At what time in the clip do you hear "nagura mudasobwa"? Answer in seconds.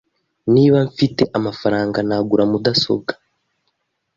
2.07-3.11